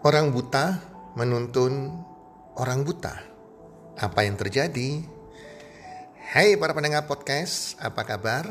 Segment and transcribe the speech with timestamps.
[0.00, 0.80] Orang buta
[1.20, 2.00] menuntun
[2.56, 3.12] orang buta.
[4.00, 5.04] Apa yang terjadi?
[6.32, 8.48] Hai para pendengar podcast, apa kabar?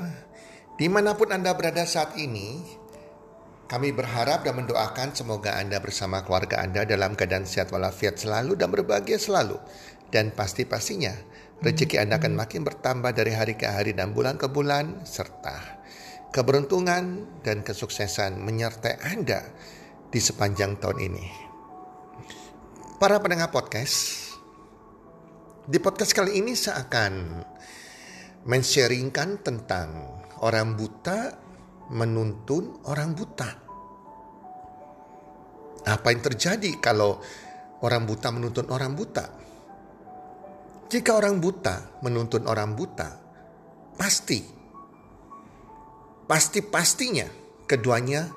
[0.77, 2.61] Di mana pun Anda berada saat ini,
[3.65, 8.69] kami berharap dan mendoakan semoga Anda bersama keluarga Anda dalam keadaan sehat walafiat selalu dan
[8.69, 9.57] berbahagia selalu.
[10.13, 11.17] Dan pasti-pastinya
[11.65, 15.81] rezeki Anda akan makin bertambah dari hari ke hari dan bulan ke bulan, serta
[16.37, 19.41] keberuntungan dan kesuksesan menyertai Anda
[20.07, 21.25] di sepanjang tahun ini.
[22.97, 24.31] Para pendengar podcast,
[25.67, 27.13] di podcast kali ini saya akan
[28.47, 29.87] men-sharingkan tentang
[30.39, 31.35] orang buta
[31.91, 33.49] menuntun orang buta.
[35.87, 37.19] Apa yang terjadi kalau
[37.83, 39.25] orang buta menuntun orang buta?
[40.87, 43.19] Jika orang buta menuntun orang buta,
[43.99, 44.39] pasti,
[46.31, 47.27] pasti-pastinya
[47.67, 48.31] keduanya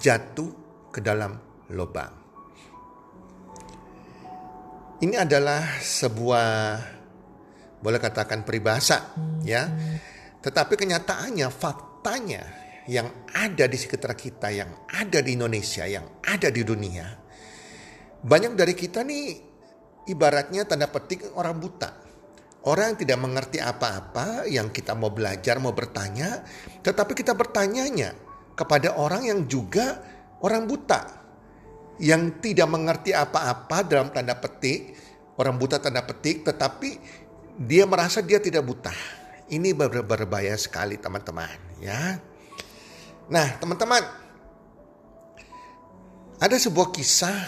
[0.00, 0.61] jatuh
[0.92, 1.40] ke dalam
[1.72, 2.12] lubang.
[5.02, 6.50] Ini adalah sebuah
[7.82, 9.10] boleh katakan peribahasa
[9.42, 9.66] ya.
[10.38, 12.42] Tetapi kenyataannya faktanya
[12.86, 17.06] yang ada di sekitar kita, yang ada di Indonesia, yang ada di dunia.
[18.22, 19.26] Banyak dari kita nih
[20.06, 21.90] ibaratnya tanda petik orang buta.
[22.62, 26.46] Orang yang tidak mengerti apa-apa, yang kita mau belajar, mau bertanya,
[26.86, 28.14] tetapi kita bertanyanya
[28.54, 29.98] kepada orang yang juga
[30.42, 31.00] orang buta
[32.02, 34.98] yang tidak mengerti apa-apa dalam tanda petik,
[35.38, 36.98] orang buta tanda petik, tetapi
[37.62, 38.90] dia merasa dia tidak buta.
[39.52, 42.18] Ini ber berbahaya sekali teman-teman ya.
[43.30, 44.02] Nah teman-teman,
[46.42, 47.38] ada sebuah kisah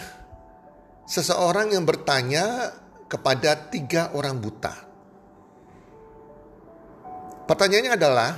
[1.09, 2.71] seseorang yang bertanya
[3.11, 4.75] kepada tiga orang buta.
[7.45, 8.31] Pertanyaannya adalah,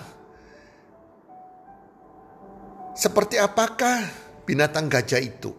[2.99, 5.53] seperti apakah binatang gajah itu?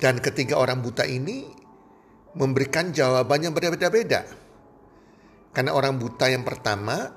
[0.00, 1.44] Dan ketiga orang buta ini
[2.34, 4.24] memberikan jawaban yang berbeda-beda.
[5.52, 7.10] Karena orang buta yang pertama,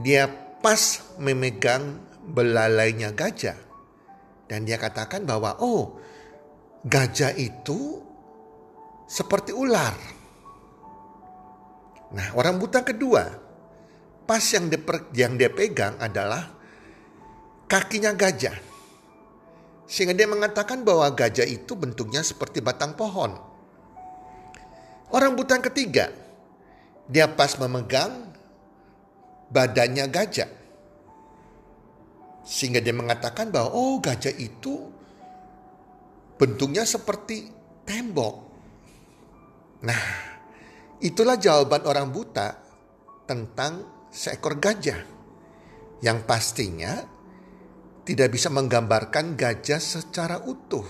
[0.00, 0.24] dia
[0.64, 3.58] pas memegang belalainya gajah.
[4.48, 6.00] Dan dia katakan bahwa, oh
[6.88, 8.00] gajah itu
[9.04, 9.92] seperti ular.
[12.08, 13.28] Nah orang buta kedua,
[14.24, 14.80] pas yang dia,
[15.12, 16.48] yang dia pegang adalah
[17.68, 18.67] kakinya gajah.
[19.88, 23.32] Sehingga dia mengatakan bahwa gajah itu bentuknya seperti batang pohon.
[25.08, 26.12] Orang buta yang ketiga,
[27.08, 28.28] dia pas memegang
[29.48, 30.50] badannya gajah.
[32.44, 34.92] Sehingga dia mengatakan bahwa oh gajah itu
[36.36, 37.48] bentuknya seperti
[37.88, 38.36] tembok.
[39.88, 40.04] Nah,
[41.00, 42.60] itulah jawaban orang buta
[43.24, 45.00] tentang seekor gajah.
[46.04, 47.17] Yang pastinya
[48.08, 50.84] tidak bisa menggambarkan gajah secara utuh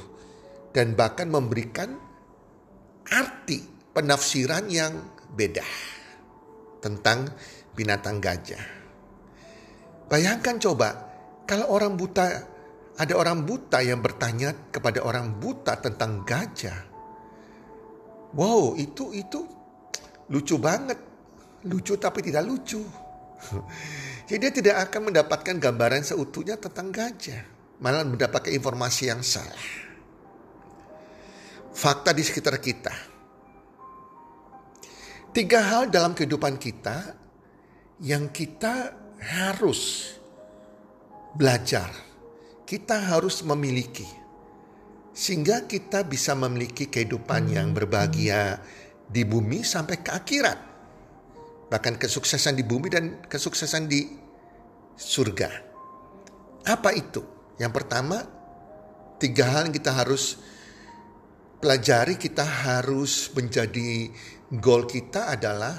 [0.70, 1.98] dan bahkan memberikan
[3.10, 3.58] arti
[3.90, 4.94] penafsiran yang
[5.34, 5.66] beda
[6.78, 7.26] tentang
[7.74, 8.62] binatang gajah.
[10.06, 10.88] Bayangkan coba
[11.42, 12.26] kalau orang buta
[12.94, 16.86] ada orang buta yang bertanya kepada orang buta tentang gajah.
[18.38, 19.42] Wow, itu itu
[20.30, 21.02] lucu banget.
[21.66, 23.07] Lucu tapi tidak lucu.
[24.28, 27.43] Jadi dia tidak akan mendapatkan gambaran seutuhnya tentang gajah.
[27.78, 29.62] Malah mendapatkan informasi yang salah.
[31.72, 32.91] Fakta di sekitar kita.
[35.31, 37.15] Tiga hal dalam kehidupan kita
[38.03, 38.91] yang kita
[39.22, 40.12] harus
[41.38, 41.87] belajar.
[42.66, 44.06] Kita harus memiliki.
[45.15, 48.59] Sehingga kita bisa memiliki kehidupan yang berbahagia
[49.09, 50.67] di bumi sampai ke akhirat
[51.68, 54.08] bahkan kesuksesan di bumi dan kesuksesan di
[54.96, 55.48] surga.
[56.68, 57.22] Apa itu?
[57.60, 58.24] Yang pertama,
[59.20, 60.40] tiga hal yang kita harus
[61.60, 64.10] pelajari, kita harus menjadi
[64.52, 65.76] goal kita adalah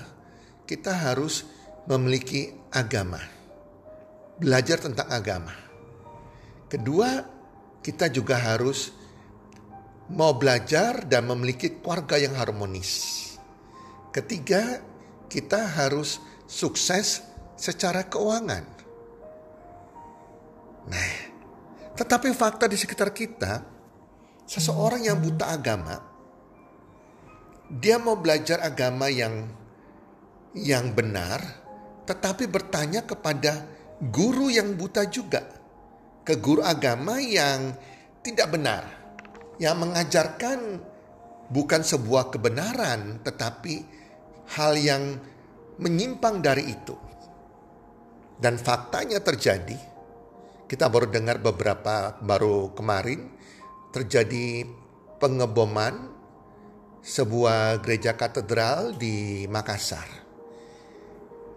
[0.70, 1.46] kita harus
[1.90, 3.20] memiliki agama.
[4.40, 5.52] Belajar tentang agama.
[6.70, 7.26] Kedua,
[7.82, 8.94] kita juga harus
[10.14, 13.18] mau belajar dan memiliki keluarga yang harmonis.
[14.14, 14.82] Ketiga,
[15.30, 16.18] kita harus
[16.50, 17.22] sukses
[17.54, 18.66] secara keuangan.
[20.90, 21.14] Nah,
[21.94, 23.62] tetapi fakta di sekitar kita,
[24.50, 26.02] seseorang yang buta agama,
[27.70, 29.46] dia mau belajar agama yang
[30.58, 31.38] yang benar,
[32.10, 33.70] tetapi bertanya kepada
[34.02, 35.46] guru yang buta juga,
[36.26, 37.78] ke guru agama yang
[38.26, 38.84] tidak benar,
[39.62, 40.82] yang mengajarkan
[41.54, 43.99] bukan sebuah kebenaran, tetapi
[44.58, 45.20] hal yang
[45.78, 46.96] menyimpang dari itu.
[48.40, 49.90] Dan faktanya terjadi
[50.70, 53.26] kita baru dengar beberapa baru kemarin
[53.90, 54.70] terjadi
[55.18, 56.14] pengeboman
[57.02, 60.06] sebuah gereja katedral di Makassar.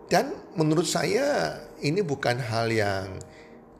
[0.08, 3.20] Dan menurut saya ini bukan hal yang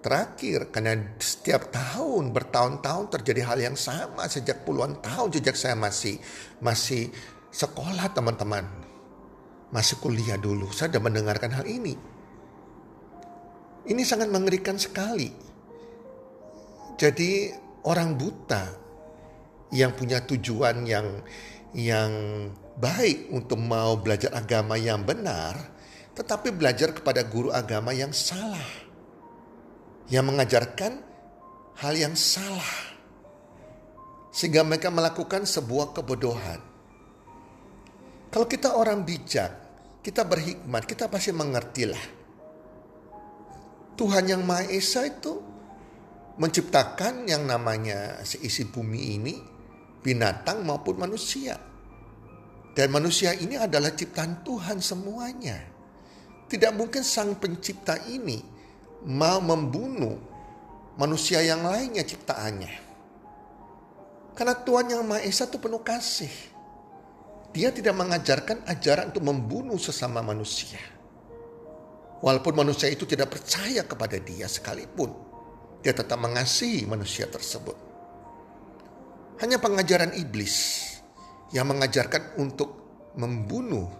[0.05, 6.20] terakhir karena setiap tahun bertahun-tahun terjadi hal yang sama sejak puluhan tahun sejak saya masih
[6.61, 7.08] masih
[7.49, 8.92] sekolah teman-teman.
[9.73, 11.97] Masih kuliah dulu saya sudah mendengarkan hal ini.
[13.89, 15.33] Ini sangat mengerikan sekali.
[17.01, 17.51] Jadi
[17.89, 18.65] orang buta
[19.73, 21.25] yang punya tujuan yang
[21.73, 22.13] yang
[22.77, 25.57] baik untuk mau belajar agama yang benar,
[26.13, 28.85] tetapi belajar kepada guru agama yang salah.
[30.13, 30.93] Yang mengajarkan
[31.81, 32.93] hal yang salah.
[34.29, 36.61] Sehingga mereka melakukan sebuah kebodohan.
[38.33, 39.62] Kalau kita orang bijak,
[40.03, 42.23] kita berhikmat, kita pasti mengertilah
[44.03, 45.39] Tuhan yang Maha Esa itu
[46.41, 49.35] menciptakan yang namanya seisi bumi ini,
[50.01, 51.55] binatang maupun manusia.
[52.73, 55.61] Dan manusia ini adalah ciptaan Tuhan semuanya.
[56.49, 58.41] Tidak mungkin sang pencipta ini
[59.07, 60.17] mau membunuh
[60.97, 62.91] manusia yang lainnya ciptaannya.
[64.33, 66.33] Karena Tuhan yang Maha Esa itu penuh kasih.
[67.53, 70.81] Dia tidak mengajarkan ajaran untuk membunuh sesama manusia.
[72.25, 75.13] Walaupun manusia itu tidak percaya kepada dia sekalipun,
[75.85, 77.77] dia tetap mengasihi manusia tersebut.
[79.43, 80.87] Hanya pengajaran iblis
[81.53, 82.71] yang mengajarkan untuk
[83.19, 83.91] membunuh,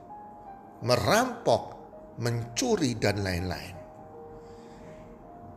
[0.87, 1.77] merampok,
[2.23, 3.77] mencuri, dan lain-lain.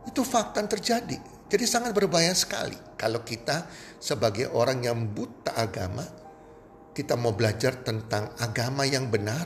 [0.04, 1.18] Itu fakta yang terjadi.
[1.46, 3.70] Jadi sangat berbahaya sekali kalau kita
[4.02, 6.02] sebagai orang yang buta agama,
[6.96, 9.44] kita mau belajar tentang agama yang benar,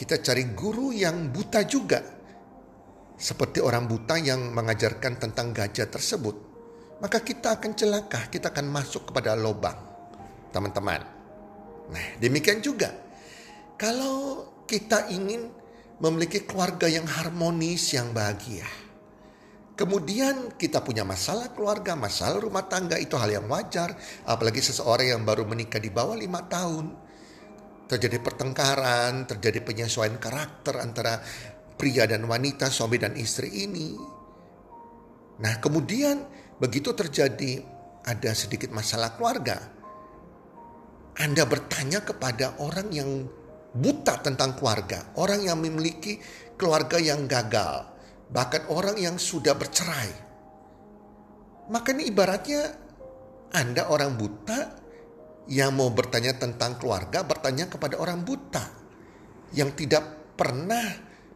[0.00, 2.00] kita cari guru yang buta juga
[3.20, 6.36] seperti orang buta yang mengajarkan tentang gajah tersebut,
[7.04, 9.76] maka kita akan celaka, kita akan masuk kepada lubang,
[10.50, 11.04] teman-teman.
[11.92, 12.90] Nah, demikian juga
[13.76, 15.52] kalau kita ingin
[16.00, 18.83] memiliki keluarga yang harmonis, yang bahagia.
[19.74, 23.90] Kemudian kita punya masalah keluarga, masalah rumah tangga itu hal yang wajar.
[24.22, 26.94] Apalagi seseorang yang baru menikah di bawah lima tahun.
[27.90, 31.18] Terjadi pertengkaran, terjadi penyesuaian karakter antara
[31.74, 33.98] pria dan wanita, suami dan istri ini.
[35.42, 36.22] Nah, kemudian
[36.62, 37.58] begitu terjadi
[38.06, 39.58] ada sedikit masalah keluarga,
[41.18, 43.10] Anda bertanya kepada orang yang
[43.74, 46.22] buta tentang keluarga, orang yang memiliki
[46.54, 47.93] keluarga yang gagal,
[48.34, 50.10] bahkan orang yang sudah bercerai.
[51.70, 52.74] Maka ini ibaratnya
[53.54, 54.60] Anda orang buta
[55.46, 58.66] yang mau bertanya tentang keluarga, bertanya kepada orang buta
[59.54, 60.82] yang tidak pernah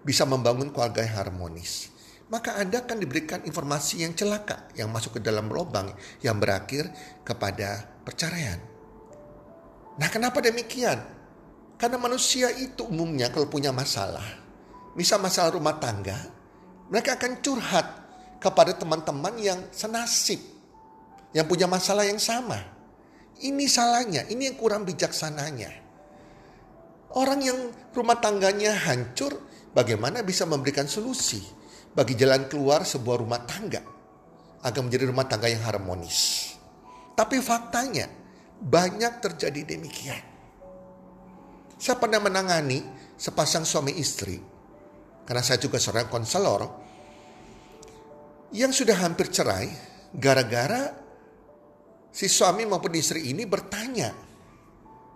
[0.03, 1.95] bisa membangun keluarga yang harmonis.
[2.29, 6.93] Maka Anda akan diberikan informasi yang celaka yang masuk ke dalam lubang yang berakhir
[7.25, 8.61] kepada perceraian.
[9.97, 10.99] Nah kenapa demikian?
[11.79, 14.27] Karena manusia itu umumnya kalau punya masalah,
[14.99, 16.38] misal masalah rumah tangga,
[16.88, 17.87] mereka akan curhat
[18.40, 20.40] kepada teman-teman yang senasib,
[21.37, 22.56] yang punya masalah yang sama.
[23.38, 25.70] Ini salahnya, ini yang kurang bijaksananya.
[27.14, 29.37] Orang yang rumah tangganya hancur,
[29.73, 31.40] bagaimana bisa memberikan solusi
[31.94, 33.81] bagi jalan keluar sebuah rumah tangga
[34.64, 36.53] agar menjadi rumah tangga yang harmonis.
[37.15, 38.10] Tapi faktanya
[38.58, 40.22] banyak terjadi demikian.
[41.79, 42.82] Saya pernah menangani
[43.15, 44.57] sepasang suami istri
[45.29, 46.61] karena saya juga seorang konselor
[48.56, 49.69] yang sudah hampir cerai
[50.17, 50.89] gara-gara
[52.08, 54.08] si suami maupun istri ini bertanya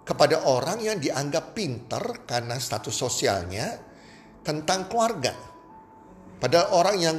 [0.04, 3.80] kepada orang yang dianggap pintar karena status sosialnya
[4.44, 5.32] tentang keluarga.
[6.36, 7.18] Padahal orang yang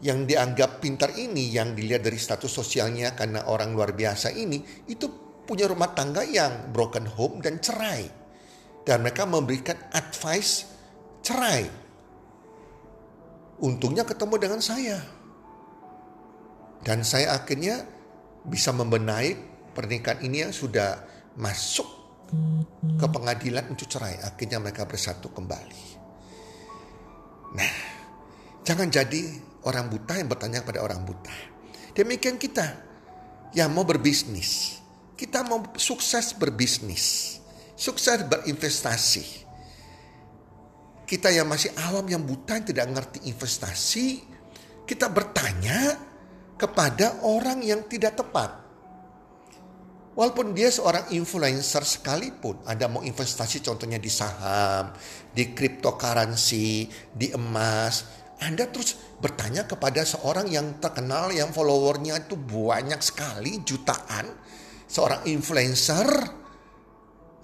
[0.00, 5.10] yang dianggap pintar ini, yang dilihat dari status sosialnya karena orang luar biasa ini, itu
[5.44, 8.08] punya rumah tangga yang broken home dan cerai.
[8.84, 10.68] Dan mereka memberikan advice
[11.24, 11.83] cerai.
[13.64, 15.00] Untungnya ketemu dengan saya.
[16.84, 17.80] Dan saya akhirnya
[18.44, 19.32] bisa membenahi
[19.72, 21.00] pernikahan ini yang sudah
[21.40, 21.88] masuk
[23.00, 24.20] ke pengadilan untuk cerai.
[24.20, 25.84] Akhirnya mereka bersatu kembali.
[27.56, 27.74] Nah,
[28.68, 29.32] jangan jadi
[29.64, 31.32] orang buta yang bertanya kepada orang buta.
[31.96, 32.68] Demikian kita
[33.56, 34.82] yang mau berbisnis.
[35.16, 37.38] Kita mau sukses berbisnis.
[37.78, 39.43] Sukses berinvestasi.
[41.04, 44.06] Kita yang masih awam, yang buta, yang tidak ngerti investasi.
[44.84, 45.96] Kita bertanya
[46.56, 48.64] kepada orang yang tidak tepat.
[50.14, 54.94] Walaupun dia seorang influencer sekalipun, Anda mau investasi contohnya di saham,
[55.34, 58.06] di cryptocurrency, di emas,
[58.38, 64.30] Anda terus bertanya kepada seorang yang terkenal yang followernya itu banyak sekali jutaan,
[64.86, 66.06] seorang influencer.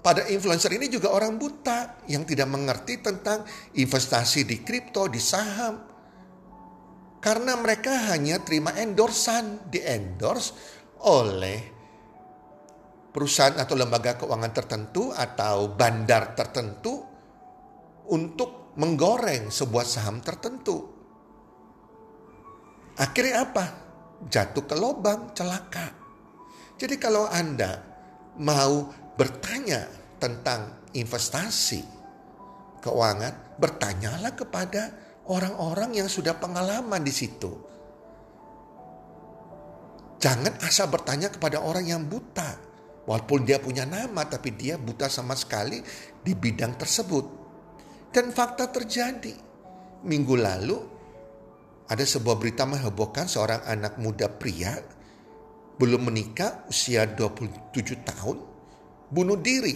[0.01, 3.45] Pada influencer ini juga orang buta yang tidak mengerti tentang
[3.77, 5.77] investasi di kripto, di saham.
[7.21, 10.57] Karena mereka hanya terima endorsan, di endorse
[11.05, 11.81] oleh
[13.13, 17.05] perusahaan atau lembaga keuangan tertentu atau bandar tertentu
[18.09, 20.81] untuk menggoreng sebuah saham tertentu.
[22.97, 23.65] Akhirnya apa?
[24.25, 25.93] Jatuh ke lubang celaka.
[26.81, 27.85] Jadi kalau Anda
[28.41, 28.89] mau
[29.21, 29.85] bertanya
[30.17, 31.85] tentang investasi
[32.81, 34.89] keuangan, bertanyalah kepada
[35.29, 37.53] orang-orang yang sudah pengalaman di situ.
[40.17, 42.73] Jangan asal bertanya kepada orang yang buta.
[43.05, 45.77] Walaupun dia punya nama tapi dia buta sama sekali
[46.17, 47.25] di bidang tersebut.
[48.09, 49.37] Dan fakta terjadi.
[50.01, 50.77] Minggu lalu
[51.85, 54.81] ada sebuah berita menghebohkan seorang anak muda pria
[55.77, 57.69] belum menikah usia 27
[58.01, 58.50] tahun
[59.11, 59.75] bunuh diri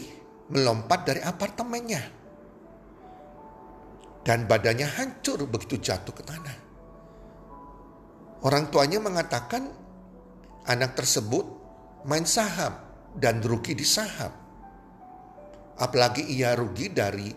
[0.50, 2.04] melompat dari apartemennya.
[4.25, 6.58] Dan badannya hancur begitu jatuh ke tanah.
[8.42, 9.70] Orang tuanya mengatakan
[10.65, 11.46] anak tersebut
[12.10, 12.74] main saham
[13.13, 14.34] dan rugi di saham.
[15.77, 17.30] Apalagi ia rugi dari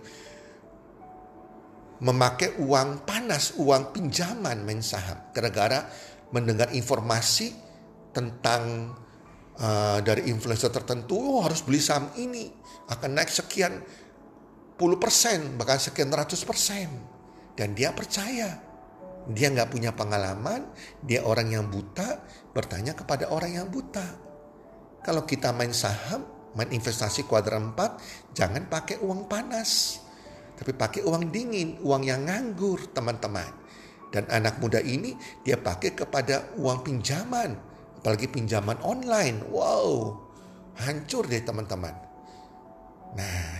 [1.99, 5.29] memakai uang panas, uang pinjaman main saham.
[5.35, 5.85] Gara-gara
[6.33, 7.53] mendengar informasi
[8.17, 8.95] tentang
[9.61, 12.51] uh, dari influencer tertentu, oh, harus beli saham ini
[12.89, 13.83] akan naik sekian
[14.79, 16.89] puluh persen, bahkan sekian ratus persen.
[17.59, 18.63] Dan dia percaya.
[19.29, 20.73] Dia nggak punya pengalaman,
[21.05, 22.23] dia orang yang buta,
[22.57, 24.17] bertanya kepada orang yang buta.
[25.05, 26.25] Kalau kita main saham,
[26.57, 30.01] main investasi kuadran 4, jangan pakai uang panas
[30.59, 33.47] tapi pakai uang dingin, uang yang nganggur teman-teman.
[34.11, 35.15] Dan anak muda ini
[35.47, 37.55] dia pakai kepada uang pinjaman,
[37.99, 39.43] apalagi pinjaman online.
[39.51, 40.23] Wow,
[40.79, 41.95] hancur deh teman-teman.
[43.19, 43.51] Nah,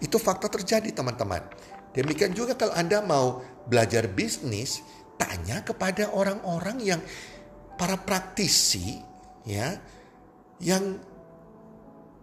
[0.00, 1.44] itu fakta terjadi teman-teman.
[1.92, 4.80] Demikian juga kalau Anda mau belajar bisnis,
[5.18, 7.00] tanya kepada orang-orang yang
[7.74, 9.02] para praktisi
[9.46, 9.78] ya
[10.58, 10.98] yang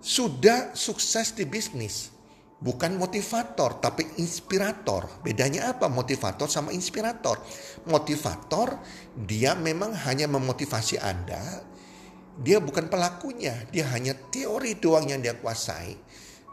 [0.03, 2.14] sudah sukses di bisnis
[2.59, 5.23] bukan motivator tapi inspirator.
[5.23, 7.39] Bedanya apa motivator sama inspirator?
[7.87, 8.79] Motivator
[9.15, 11.41] dia memang hanya memotivasi Anda.
[12.35, 15.95] Dia bukan pelakunya, dia hanya teori doang yang dia kuasai.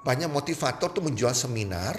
[0.02, 1.99] Banyak motivator tuh menjual seminar,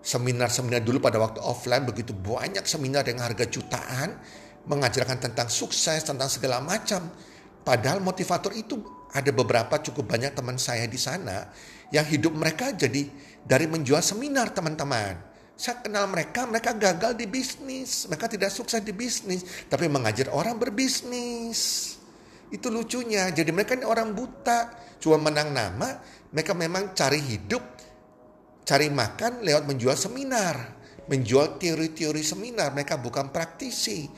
[0.00, 4.16] seminar-seminar dulu pada waktu offline begitu banyak seminar dengan harga jutaan
[4.66, 7.12] mengajarkan tentang sukses, tentang segala macam.
[7.62, 11.52] Padahal motivator itu ada beberapa cukup banyak teman saya di sana
[11.92, 13.04] yang hidup mereka jadi
[13.44, 15.30] dari menjual seminar teman-teman.
[15.52, 18.08] Saya kenal mereka, mereka gagal di bisnis.
[18.08, 21.94] Mereka tidak sukses di bisnis, tapi mengajar orang berbisnis.
[22.48, 23.28] Itu lucunya.
[23.30, 26.00] Jadi mereka ini orang buta, cuma menang nama.
[26.32, 27.62] Mereka memang cari hidup,
[28.64, 30.80] cari makan lewat menjual seminar.
[31.06, 34.08] Menjual teori-teori seminar, mereka bukan praktisi.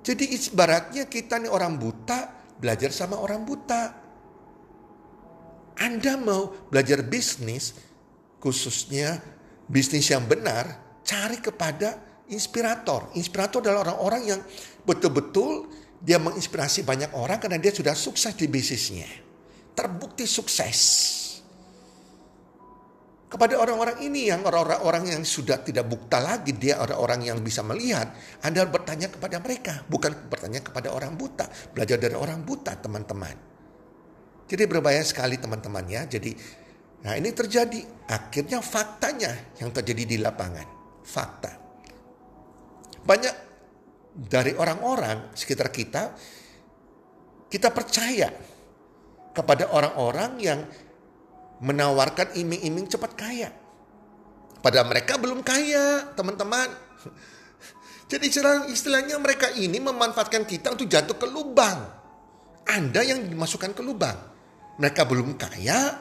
[0.00, 4.05] Jadi ibaratnya kita nih orang buta, belajar sama orang buta.
[5.76, 7.76] Anda mau belajar bisnis,
[8.40, 9.20] khususnya
[9.68, 12.00] bisnis yang benar, cari kepada
[12.32, 13.12] inspirator.
[13.14, 14.40] Inspirator adalah orang-orang yang
[14.82, 15.68] betul-betul
[16.00, 19.08] dia menginspirasi banyak orang karena dia sudah sukses di bisnisnya.
[19.76, 20.80] Terbukti sukses.
[23.26, 28.14] Kepada orang-orang ini yang orang-orang yang sudah tidak bukta lagi, dia orang-orang yang bisa melihat,
[28.40, 31.50] Anda bertanya kepada mereka, bukan bertanya kepada orang buta.
[31.74, 33.55] Belajar dari orang buta, teman-teman.
[34.46, 36.06] Jadi berbahaya sekali teman-teman ya.
[36.06, 36.34] Jadi
[37.02, 37.82] nah ini terjadi.
[38.06, 40.66] Akhirnya faktanya yang terjadi di lapangan.
[41.02, 41.52] Fakta.
[43.06, 43.34] Banyak
[44.16, 46.14] dari orang-orang sekitar kita
[47.46, 48.30] kita percaya
[49.30, 50.60] kepada orang-orang yang
[51.62, 53.50] menawarkan iming-iming cepat kaya.
[54.60, 56.66] Pada mereka belum kaya, teman-teman.
[58.10, 58.30] Jadi
[58.70, 61.86] istilahnya mereka ini memanfaatkan kita untuk jatuh ke lubang.
[62.66, 64.18] Anda yang dimasukkan ke lubang.
[64.76, 65.96] Mereka belum kaya,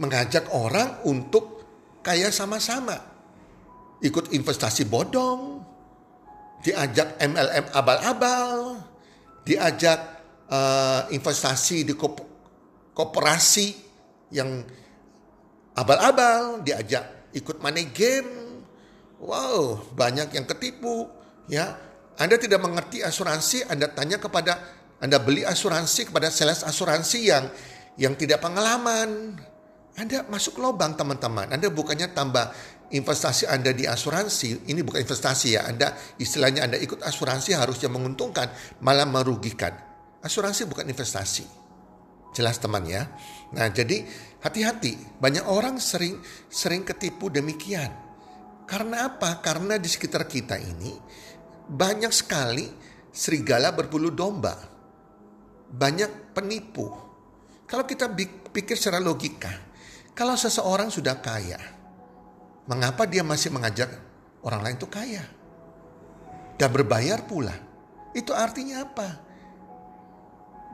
[0.00, 1.64] mengajak orang untuk
[2.00, 2.96] kaya sama-sama.
[4.04, 5.64] Ikut investasi bodong,
[6.64, 8.80] diajak MLM abal-abal,
[9.44, 10.00] diajak
[10.48, 11.94] uh, investasi di
[12.92, 13.68] koperasi
[14.32, 14.64] yang
[15.76, 18.62] abal-abal, diajak ikut money game.
[19.24, 21.08] Wow, banyak yang ketipu,
[21.48, 21.76] ya.
[22.20, 24.60] Anda tidak mengerti asuransi, Anda tanya kepada
[25.00, 27.44] Anda beli asuransi kepada sales asuransi yang
[28.00, 29.38] yang tidak pengalaman.
[29.94, 31.54] Anda masuk lubang teman-teman.
[31.54, 32.50] Anda bukannya tambah
[32.90, 38.50] investasi Anda di asuransi, ini bukan investasi ya, Anda istilahnya Anda ikut asuransi harusnya menguntungkan,
[38.82, 39.74] malah merugikan.
[40.20, 41.46] Asuransi bukan investasi.
[42.34, 43.06] Jelas teman ya.
[43.54, 44.02] Nah, jadi
[44.42, 46.18] hati-hati, banyak orang sering
[46.50, 47.94] sering ketipu demikian.
[48.66, 49.38] Karena apa?
[49.38, 50.90] Karena di sekitar kita ini
[51.70, 52.66] banyak sekali
[53.14, 54.56] serigala berbulu domba.
[55.70, 57.13] Banyak penipu.
[57.64, 58.12] Kalau kita
[58.52, 59.50] pikir secara logika,
[60.12, 61.58] kalau seseorang sudah kaya,
[62.64, 63.92] Mengapa dia masih mengajak
[64.40, 65.20] orang lain itu kaya?
[66.56, 67.52] Dan berbayar pula.
[68.16, 69.08] Itu artinya apa?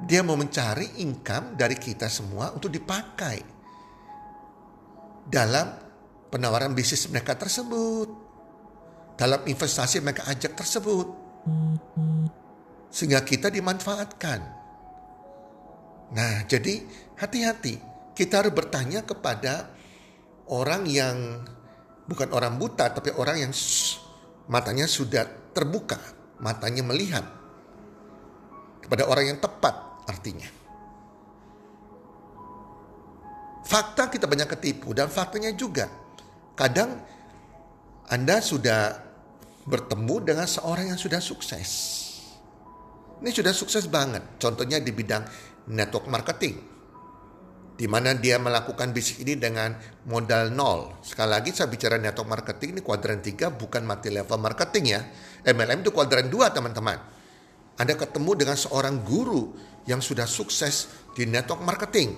[0.07, 3.43] Dia mau mencari income dari kita semua untuk dipakai
[5.27, 5.67] dalam
[6.31, 8.09] penawaran bisnis mereka tersebut.
[9.19, 11.07] Dalam investasi mereka ajak tersebut.
[12.89, 14.60] Sehingga kita dimanfaatkan.
[16.11, 16.83] Nah, jadi
[17.19, 17.79] hati-hati.
[18.15, 19.71] Kita harus bertanya kepada
[20.51, 21.47] orang yang
[22.11, 23.53] bukan orang buta tapi orang yang
[24.51, 25.97] matanya sudah terbuka,
[26.43, 27.23] matanya melihat
[28.83, 29.75] kepada orang yang tepat
[30.11, 30.51] artinya.
[33.63, 35.87] Fakta kita banyak ketipu dan faktanya juga
[36.59, 36.99] kadang
[38.11, 38.99] Anda sudah
[39.63, 41.71] bertemu dengan seorang yang sudah sukses.
[43.23, 44.43] Ini sudah sukses banget.
[44.43, 45.23] Contohnya di bidang
[45.71, 46.71] network marketing
[47.81, 49.73] di mana dia melakukan bisnis ini dengan
[50.05, 51.01] modal nol.
[51.01, 55.01] Sekali lagi saya bicara network marketing ini kuadran 3 bukan multi level marketing ya.
[55.49, 57.01] MLM itu kuadran 2 teman-teman.
[57.81, 59.57] Anda ketemu dengan seorang guru
[59.89, 62.13] yang sudah sukses di network marketing.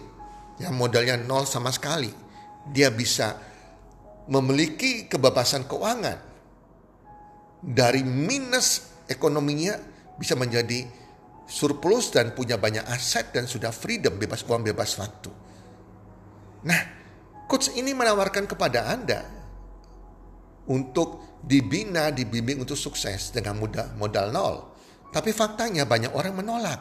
[0.59, 2.11] Yang modalnya nol sama sekali.
[2.75, 3.39] Dia bisa
[4.27, 6.19] memiliki kebebasan keuangan.
[7.63, 9.79] Dari minus ekonominya
[10.19, 11.02] bisa menjadi
[11.53, 15.29] surplus dan punya banyak aset dan sudah freedom, bebas uang, bebas waktu.
[16.65, 16.81] Nah,
[17.45, 19.21] coach ini menawarkan kepada Anda
[20.73, 24.57] untuk dibina, dibimbing untuk sukses dengan mudah modal nol.
[25.13, 26.81] Tapi faktanya banyak orang menolak.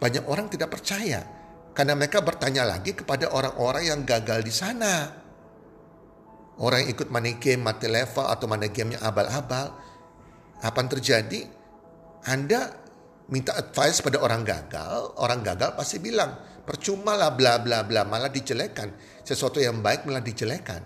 [0.00, 1.20] Banyak orang tidak percaya.
[1.76, 5.12] Karena mereka bertanya lagi kepada orang-orang yang gagal di sana.
[6.56, 9.76] Orang yang ikut money game, mati level atau money yang abal-abal.
[10.64, 11.40] Apa yang terjadi?
[12.24, 12.85] Anda
[13.32, 18.30] minta advice pada orang gagal, orang gagal pasti bilang, percuma lah bla bla bla, malah
[18.30, 18.94] dijelekan
[19.26, 20.82] sesuatu yang baik malah dijelekan.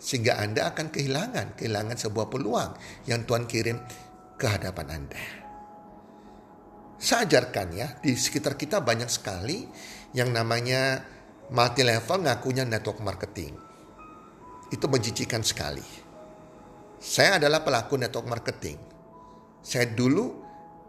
[0.00, 2.76] Sehingga Anda akan kehilangan, kehilangan sebuah peluang
[3.08, 3.80] yang Tuhan kirim
[4.36, 5.20] ke hadapan Anda.
[7.00, 9.64] Saya ajarkan ya, di sekitar kita banyak sekali
[10.16, 11.04] yang namanya
[11.52, 13.56] multi level ngakunya network marketing.
[14.72, 15.84] Itu menjijikan sekali.
[17.00, 18.80] Saya adalah pelaku network marketing.
[19.60, 20.43] Saya dulu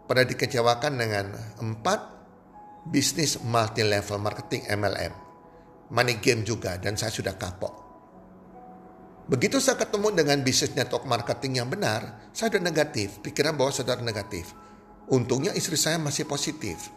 [0.06, 2.00] pernah dikecewakan dengan empat
[2.86, 5.26] bisnis multi level marketing MLM
[5.90, 7.74] money game juga dan saya sudah kapok.
[9.26, 13.98] Begitu saya ketemu dengan bisnis network marketing yang benar, saya sudah negatif, pikiran bahwa saudara
[13.98, 14.54] negatif.
[15.10, 16.90] Untungnya istri saya masih positif.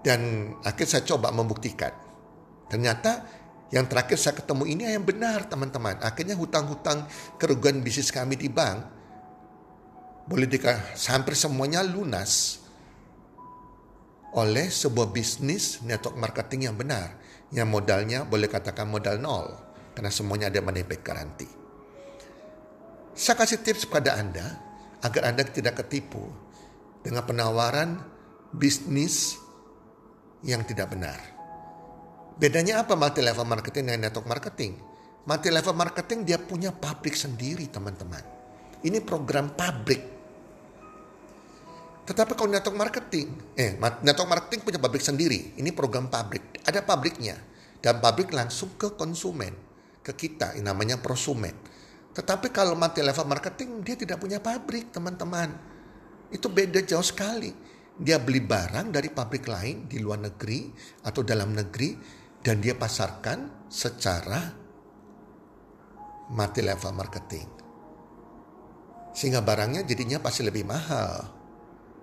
[0.00, 1.92] Dan akhirnya saya coba membuktikan.
[2.72, 3.28] Ternyata
[3.72, 6.00] yang terakhir saya ketemu ini yang benar teman-teman.
[6.00, 7.04] Akhirnya hutang-hutang
[7.36, 8.96] kerugian bisnis kami di bank
[10.26, 12.58] boleh dikasih hampir semuanya lunas
[14.34, 17.14] oleh sebuah bisnis network marketing yang benar
[17.54, 19.54] yang modalnya boleh katakan modal nol
[19.94, 21.48] karena semuanya ada money back garanti.
[23.16, 24.44] Saya kasih tips kepada Anda
[25.00, 26.20] agar Anda tidak ketipu
[27.00, 27.96] dengan penawaran
[28.52, 29.38] bisnis
[30.44, 31.16] yang tidak benar.
[32.36, 34.76] Bedanya apa multi level marketing dengan network marketing?
[35.24, 38.20] Multi level marketing dia punya pabrik sendiri teman-teman.
[38.84, 40.15] Ini program pabrik
[42.06, 45.58] tetapi kalau network marketing, eh network marketing punya pabrik sendiri.
[45.58, 47.34] Ini program pabrik, ada pabriknya
[47.82, 49.50] dan pabrik langsung ke konsumen,
[50.06, 51.50] ke kita, ini namanya prosumen.
[52.14, 55.50] Tetapi kalau multi level marketing dia tidak punya pabrik, teman-teman.
[56.30, 57.50] Itu beda jauh sekali.
[57.98, 60.70] Dia beli barang dari pabrik lain di luar negeri
[61.02, 61.98] atau dalam negeri
[62.38, 64.40] dan dia pasarkan secara
[66.30, 67.48] multi level marketing.
[69.10, 71.35] Sehingga barangnya jadinya pasti lebih mahal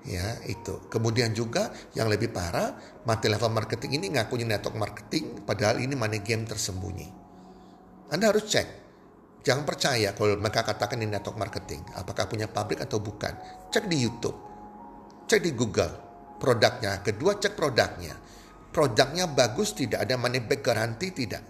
[0.03, 0.87] ya itu.
[0.91, 2.75] Kemudian juga yang lebih parah,
[3.07, 7.07] multi level marketing ini ngakunya network marketing, padahal ini money game tersembunyi.
[8.11, 8.67] Anda harus cek.
[9.43, 11.83] Jangan percaya kalau mereka katakan ini network marketing.
[11.99, 13.35] Apakah punya pabrik atau bukan.
[13.67, 14.37] Cek di Youtube.
[15.27, 15.91] Cek di Google.
[16.39, 17.03] Produknya.
[17.03, 18.15] Kedua cek produknya.
[18.71, 20.07] Produknya bagus tidak.
[20.07, 21.43] Ada money back garanti tidak.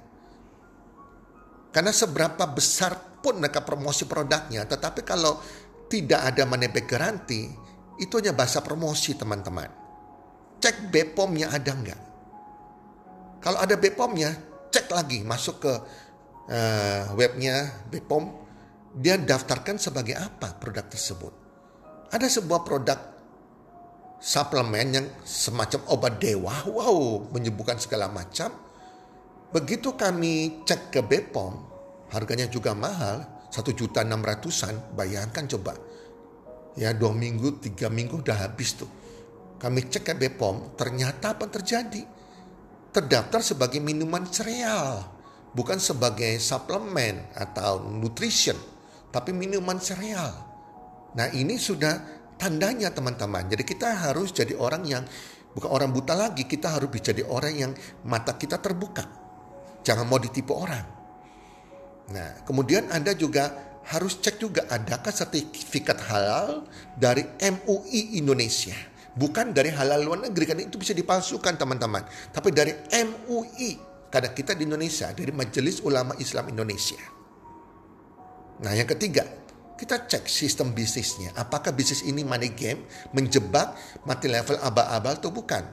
[1.69, 4.65] Karena seberapa besar pun mereka promosi produknya.
[4.65, 5.37] Tetapi kalau
[5.85, 7.45] tidak ada money back garanti
[8.01, 9.69] itu hanya bahasa promosi teman-teman.
[10.63, 12.01] Cek BPOM-nya ada nggak?
[13.43, 14.31] Kalau ada BPOM-nya,
[14.71, 15.73] cek lagi masuk ke
[16.47, 18.23] uh, webnya BPOM,
[18.95, 21.33] dia daftarkan sebagai apa produk tersebut.
[22.13, 22.99] Ada sebuah produk
[24.23, 28.55] suplemen yang semacam obat dewa, wow, menyembuhkan segala macam.
[29.51, 31.53] Begitu kami cek ke BPOM,
[32.15, 35.75] harganya juga mahal, satu juta enam ratusan, bayangkan coba.
[36.73, 38.89] Ya dua minggu, tiga minggu udah habis tuh.
[39.61, 42.03] Kami cek ke BPOM, ternyata apa terjadi?
[42.93, 45.05] Terdaftar sebagai minuman sereal,
[45.53, 48.57] bukan sebagai suplemen atau nutrition,
[49.13, 50.33] tapi minuman sereal.
[51.13, 51.93] Nah ini sudah
[52.37, 53.47] tandanya teman-teman.
[53.47, 55.03] Jadi kita harus jadi orang yang
[55.53, 56.49] bukan orang buta lagi.
[56.49, 57.71] Kita harus jadi orang yang
[58.03, 59.05] mata kita terbuka.
[59.85, 60.85] Jangan mau ditipu orang.
[62.11, 66.63] Nah kemudian Anda juga harus cek juga adakah sertifikat halal
[66.95, 68.75] dari MUI Indonesia.
[69.13, 72.01] Bukan dari halal luar negeri karena itu bisa dipalsukan teman-teman.
[72.33, 73.77] Tapi dari MUI
[74.09, 77.01] karena kita di Indonesia dari Majelis Ulama Islam Indonesia.
[78.63, 79.43] Nah yang ketiga
[79.83, 81.35] kita cek sistem bisnisnya.
[81.35, 83.75] Apakah bisnis ini money game, menjebak,
[84.07, 85.63] mati level abal-abal atau bukan.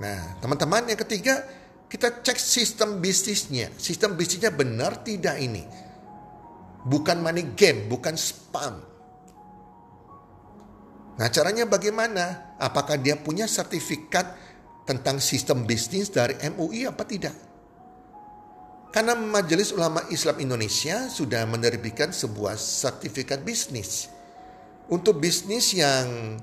[0.00, 1.44] Nah, teman-teman yang ketiga,
[1.92, 3.68] kita cek sistem bisnisnya.
[3.76, 5.68] Sistem bisnisnya benar tidak ini.
[6.82, 8.82] Bukan money game, bukan spam.
[11.18, 12.56] Nah, caranya bagaimana?
[12.58, 14.34] Apakah dia punya sertifikat
[14.82, 17.36] tentang sistem bisnis dari MUI apa tidak?
[18.92, 24.12] Karena Majelis Ulama Islam Indonesia sudah menerbitkan sebuah sertifikat bisnis.
[24.92, 26.36] Untuk bisnis yang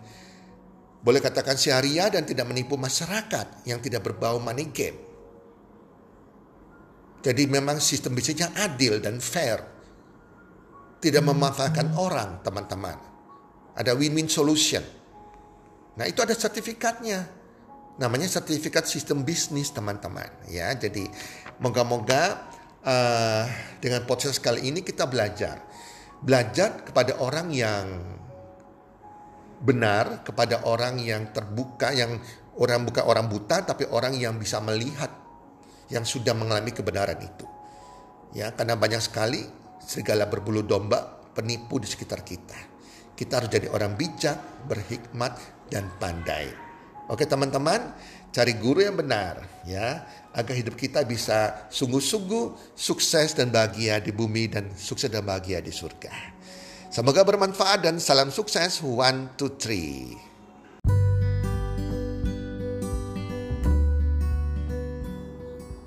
[1.00, 4.98] boleh katakan syariah dan tidak menipu masyarakat yang tidak berbau money game.
[7.22, 9.79] Jadi memang sistem bisnisnya adil dan fair.
[11.00, 12.98] Tidak memanfaatkan orang teman-teman.
[13.76, 14.84] Ada win-win solution.
[15.96, 17.40] Nah itu ada sertifikatnya
[18.00, 21.04] namanya sertifikat sistem bisnis teman-teman ya jadi
[21.60, 22.48] moga-moga
[22.80, 23.44] uh,
[23.84, 25.60] dengan podcast kali ini kita belajar
[26.24, 27.86] belajar kepada orang yang
[29.60, 32.24] benar kepada orang yang terbuka yang
[32.56, 35.12] orang bukan orang buta tapi orang yang bisa melihat
[35.92, 37.44] yang sudah mengalami kebenaran itu
[38.32, 39.44] ya karena banyak sekali
[39.90, 41.02] segala berbulu domba
[41.34, 42.78] penipu di sekitar kita
[43.18, 46.70] kita harus jadi orang bijak berhikmat dan pandai
[47.10, 47.98] Oke teman-teman,
[48.30, 54.46] cari guru yang benar ya, agar hidup kita bisa sungguh-sungguh sukses dan bahagia di bumi
[54.46, 56.14] dan sukses dan bahagia di surga.
[56.94, 58.86] Semoga bermanfaat dan salam sukses.
[58.86, 60.14] One, two, three.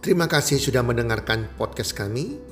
[0.02, 2.51] Terima kasih sudah mendengarkan podcast kami.